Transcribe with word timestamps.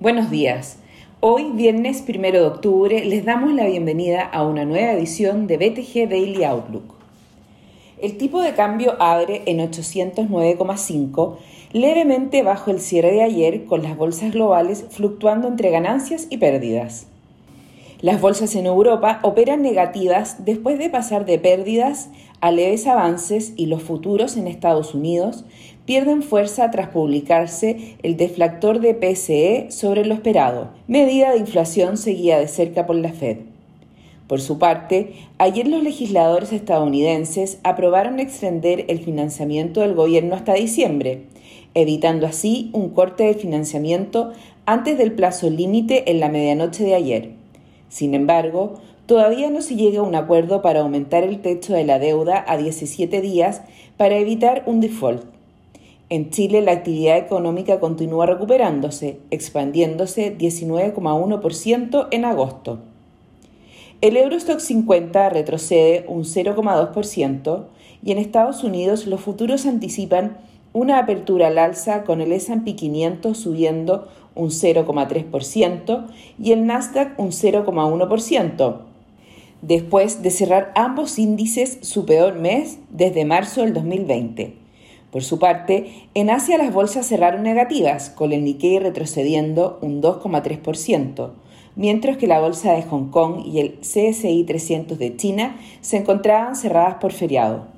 Buenos 0.00 0.30
días. 0.30 0.78
Hoy, 1.18 1.50
viernes 1.54 2.04
1 2.06 2.30
de 2.30 2.40
octubre, 2.42 3.04
les 3.04 3.24
damos 3.24 3.52
la 3.52 3.66
bienvenida 3.66 4.22
a 4.22 4.44
una 4.44 4.64
nueva 4.64 4.92
edición 4.92 5.48
de 5.48 5.56
BTG 5.56 6.08
Daily 6.08 6.44
Outlook. 6.44 6.94
El 8.00 8.16
tipo 8.16 8.40
de 8.40 8.52
cambio 8.52 8.94
abre 9.02 9.42
en 9.46 9.58
809,5, 9.58 11.36
levemente 11.72 12.44
bajo 12.44 12.70
el 12.70 12.78
cierre 12.78 13.10
de 13.10 13.24
ayer, 13.24 13.64
con 13.64 13.82
las 13.82 13.96
bolsas 13.96 14.32
globales 14.32 14.86
fluctuando 14.88 15.48
entre 15.48 15.72
ganancias 15.72 16.28
y 16.30 16.36
pérdidas. 16.36 17.08
Las 18.00 18.20
bolsas 18.20 18.54
en 18.54 18.66
Europa 18.66 19.18
operan 19.24 19.60
negativas 19.60 20.44
después 20.44 20.78
de 20.78 20.88
pasar 20.88 21.24
de 21.24 21.36
pérdidas 21.40 22.10
a 22.40 22.52
leves 22.52 22.86
avances 22.86 23.54
y 23.56 23.66
los 23.66 23.82
futuros 23.82 24.36
en 24.36 24.46
Estados 24.46 24.94
Unidos 24.94 25.44
pierden 25.84 26.22
fuerza 26.22 26.70
tras 26.70 26.90
publicarse 26.90 27.96
el 28.04 28.16
deflactor 28.16 28.78
de 28.78 28.94
PCE 28.94 29.72
sobre 29.72 30.04
lo 30.04 30.14
esperado, 30.14 30.70
medida 30.86 31.32
de 31.32 31.38
inflación 31.38 31.96
seguida 31.96 32.38
de 32.38 32.46
cerca 32.46 32.86
por 32.86 32.94
la 32.94 33.12
Fed. 33.12 33.38
Por 34.28 34.40
su 34.40 34.58
parte, 34.58 35.14
ayer 35.38 35.66
los 35.66 35.82
legisladores 35.82 36.52
estadounidenses 36.52 37.58
aprobaron 37.64 38.20
extender 38.20 38.84
el 38.86 39.00
financiamiento 39.00 39.80
del 39.80 39.94
gobierno 39.94 40.36
hasta 40.36 40.54
diciembre, 40.54 41.22
evitando 41.74 42.28
así 42.28 42.70
un 42.74 42.90
corte 42.90 43.24
de 43.24 43.34
financiamiento 43.34 44.32
antes 44.66 44.98
del 44.98 45.12
plazo 45.12 45.50
límite 45.50 46.08
en 46.12 46.20
la 46.20 46.28
medianoche 46.28 46.84
de 46.84 46.94
ayer. 46.94 47.37
Sin 47.88 48.14
embargo, 48.14 48.74
todavía 49.06 49.50
no 49.50 49.62
se 49.62 49.76
llega 49.76 50.00
a 50.00 50.04
un 50.04 50.14
acuerdo 50.14 50.62
para 50.62 50.80
aumentar 50.80 51.24
el 51.24 51.40
techo 51.40 51.72
de 51.74 51.84
la 51.84 51.98
deuda 51.98 52.44
a 52.46 52.56
17 52.56 53.20
días 53.20 53.62
para 53.96 54.16
evitar 54.16 54.62
un 54.66 54.80
default. 54.80 55.24
En 56.10 56.30
Chile 56.30 56.62
la 56.62 56.72
actividad 56.72 57.18
económica 57.18 57.80
continúa 57.80 58.24
recuperándose, 58.24 59.18
expandiéndose 59.30 60.36
19,1% 60.38 62.08
en 62.10 62.24
agosto. 62.24 62.78
El 64.00 64.16
Eurostock 64.16 64.60
50 64.60 65.28
retrocede 65.28 66.04
un 66.08 66.22
0,2% 66.22 67.64
y 68.02 68.12
en 68.12 68.18
Estados 68.18 68.64
Unidos 68.64 69.06
los 69.06 69.20
futuros 69.20 69.66
anticipan 69.66 70.38
una 70.72 70.98
apertura 70.98 71.48
al 71.48 71.58
alza 71.58 72.04
con 72.04 72.20
el 72.20 72.32
S&P 72.32 72.76
500 72.76 73.36
subiendo 73.36 74.08
un 74.34 74.50
0,3% 74.50 76.06
y 76.40 76.52
el 76.52 76.66
Nasdaq 76.66 77.18
un 77.18 77.30
0,1%, 77.30 78.76
después 79.62 80.22
de 80.22 80.30
cerrar 80.30 80.72
ambos 80.76 81.18
índices 81.18 81.78
su 81.82 82.06
peor 82.06 82.34
mes 82.34 82.78
desde 82.90 83.24
marzo 83.24 83.62
del 83.62 83.74
2020. 83.74 84.54
Por 85.10 85.24
su 85.24 85.38
parte, 85.38 86.08
en 86.14 86.30
Asia 86.30 86.58
las 86.58 86.72
bolsas 86.72 87.06
cerraron 87.06 87.42
negativas, 87.42 88.10
con 88.10 88.32
el 88.32 88.44
Nikkei 88.44 88.78
retrocediendo 88.78 89.78
un 89.80 90.02
2,3%, 90.02 91.30
mientras 91.76 92.18
que 92.18 92.26
la 92.26 92.40
bolsa 92.40 92.72
de 92.72 92.82
Hong 92.82 93.10
Kong 93.10 93.46
y 93.46 93.60
el 93.60 93.78
CSI 93.80 94.44
300 94.44 94.98
de 94.98 95.16
China 95.16 95.56
se 95.80 95.96
encontraban 95.96 96.56
cerradas 96.56 96.96
por 96.96 97.12
feriado. 97.12 97.77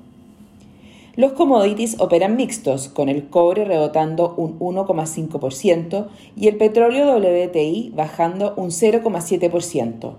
Los 1.21 1.33
commodities 1.33 1.97
operan 1.99 2.35
mixtos, 2.35 2.87
con 2.87 3.07
el 3.07 3.29
cobre 3.29 3.63
rebotando 3.63 4.33
un 4.37 4.57
1,5% 4.57 6.07
y 6.35 6.47
el 6.47 6.57
petróleo 6.57 7.15
WTI 7.15 7.91
bajando 7.95 8.55
un 8.57 8.71
0,7%. 8.71 10.13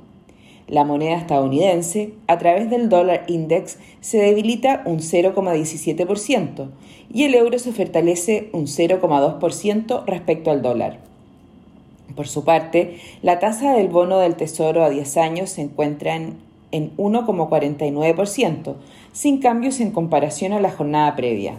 La 0.69 0.84
moneda 0.84 1.17
estadounidense, 1.17 2.12
a 2.28 2.39
través 2.39 2.70
del 2.70 2.89
dólar 2.89 3.25
index, 3.27 3.78
se 4.00 4.19
debilita 4.19 4.84
un 4.86 4.98
0,17% 5.00 6.69
y 7.12 7.25
el 7.25 7.34
euro 7.34 7.58
se 7.58 7.73
fortalece 7.73 8.50
un 8.53 8.67
0,2% 8.67 10.05
respecto 10.06 10.53
al 10.53 10.62
dólar. 10.62 11.00
Por 12.14 12.28
su 12.28 12.45
parte, 12.45 12.98
la 13.23 13.41
tasa 13.41 13.73
del 13.73 13.89
bono 13.89 14.19
del 14.19 14.36
Tesoro 14.36 14.84
a 14.84 14.91
10 14.91 15.17
años 15.17 15.50
se 15.50 15.62
encuentra 15.62 16.14
en 16.14 16.52
en 16.72 16.96
1,49%, 16.96 18.74
sin 19.12 19.38
cambios 19.38 19.80
en 19.80 19.92
comparación 19.92 20.52
a 20.52 20.60
la 20.60 20.70
jornada 20.70 21.14
previa. 21.14 21.55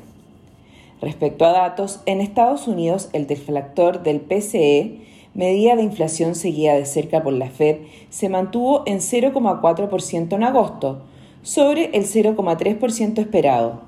Respecto 1.02 1.46
a 1.46 1.52
datos, 1.52 2.02
en 2.06 2.22
Estados 2.22 2.68
Unidos 2.68 3.10
el 3.14 3.28
deflactor 3.28 4.04
del 4.04 4.20
PCE, 4.20 5.00
medida 5.34 5.76
de 5.76 5.84
inflación 5.84 6.36
seguida 6.36 6.74
de 6.74 6.86
cerca 6.86 7.24
por 7.24 7.34
la 7.34 7.50
Fed, 7.50 7.78
se 8.10 8.30
mantuvo 8.30 8.84
en 8.86 9.00
0,4% 9.00 10.36
en 10.36 10.44
agosto, 10.44 11.02
sobre 11.42 11.86
el 11.98 12.06
0,3% 12.06 13.20
esperado. 13.20 13.82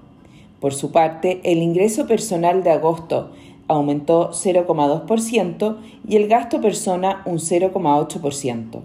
Por 0.60 0.74
su 0.74 0.92
parte, 0.92 1.40
el 1.44 1.60
ingreso 1.60 2.08
personal 2.08 2.64
de 2.64 2.72
agosto 2.72 3.30
aumentó 3.68 4.32
0,2% 4.32 5.78
y 6.08 6.16
el 6.18 6.28
gasto 6.28 6.62
persona 6.62 7.22
un 7.26 7.38
0,8%. 7.38 8.82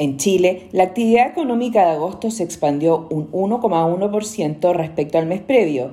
En 0.00 0.16
Chile, 0.16 0.62
la 0.72 0.84
actividad 0.84 1.26
económica 1.26 1.84
de 1.84 1.90
agosto 1.90 2.30
se 2.30 2.42
expandió 2.42 3.06
un 3.10 3.30
1,1% 3.32 4.72
respecto 4.72 5.18
al 5.18 5.26
mes 5.26 5.42
previo 5.42 5.90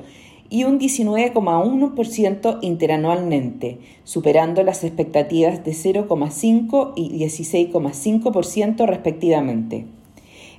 y 0.49 0.63
un 0.63 0.79
19,1% 0.79 2.59
interanualmente, 2.61 3.79
superando 4.05 4.63
las 4.63 4.85
expectativas 4.85 5.65
de 5.65 5.71
0,5 5.71 6.93
y 6.95 7.19
16,5% 7.19 8.85
respectivamente. 8.85 9.87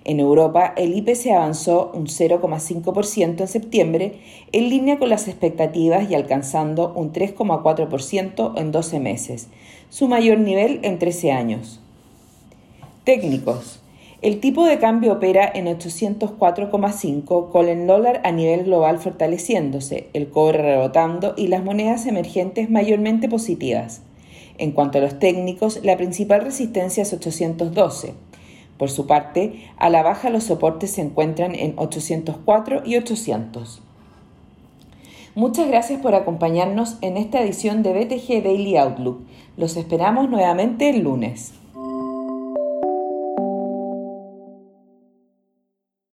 En 0.04 0.20
Europa, 0.20 0.74
el 0.76 0.94
IPC 0.94 1.28
avanzó 1.28 1.90
un 1.94 2.04
0,5% 2.04 3.40
en 3.40 3.48
septiembre, 3.48 4.20
en 4.52 4.68
línea 4.68 4.98
con 4.98 5.08
las 5.08 5.26
expectativas 5.26 6.10
y 6.10 6.14
alcanzando 6.14 6.92
un 6.94 7.14
3,4% 7.14 8.52
en 8.60 8.72
12 8.72 9.00
meses, 9.00 9.48
su 9.88 10.06
mayor 10.06 10.38
nivel 10.38 10.80
en 10.82 10.98
13 10.98 11.32
años. 11.32 11.80
Técnicos. 13.08 13.80
El 14.20 14.38
tipo 14.38 14.66
de 14.66 14.78
cambio 14.78 15.14
opera 15.14 15.50
en 15.54 15.64
804,5 15.64 17.48
con 17.48 17.66
el 17.66 17.86
dólar 17.86 18.20
a 18.22 18.32
nivel 18.32 18.64
global 18.64 18.98
fortaleciéndose, 18.98 20.10
el 20.12 20.28
cobre 20.28 20.60
rebotando 20.60 21.32
y 21.34 21.46
las 21.46 21.64
monedas 21.64 22.04
emergentes 22.04 22.68
mayormente 22.68 23.26
positivas. 23.26 24.02
En 24.58 24.72
cuanto 24.72 24.98
a 24.98 25.00
los 25.00 25.18
técnicos, 25.18 25.80
la 25.82 25.96
principal 25.96 26.42
resistencia 26.42 27.02
es 27.02 27.14
812. 27.14 28.12
Por 28.76 28.90
su 28.90 29.06
parte, 29.06 29.54
a 29.78 29.88
la 29.88 30.02
baja 30.02 30.28
los 30.28 30.44
soportes 30.44 30.90
se 30.90 31.00
encuentran 31.00 31.54
en 31.54 31.72
804 31.78 32.82
y 32.84 32.98
800. 32.98 33.80
Muchas 35.34 35.66
gracias 35.66 36.02
por 36.02 36.14
acompañarnos 36.14 36.98
en 37.00 37.16
esta 37.16 37.40
edición 37.40 37.82
de 37.82 37.94
BTG 37.94 38.42
Daily 38.44 38.76
Outlook. 38.76 39.22
Los 39.56 39.78
esperamos 39.78 40.28
nuevamente 40.28 40.90
el 40.90 41.04
lunes. 41.04 41.54